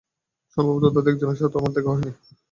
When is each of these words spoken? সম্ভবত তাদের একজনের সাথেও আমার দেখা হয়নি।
সম্ভবত 0.57 0.83
তাদের 0.87 1.11
একজনের 1.13 1.39
সাথেও 1.41 1.59
আমার 1.61 1.73
দেখা 1.75 1.91
হয়নি। 1.91 2.11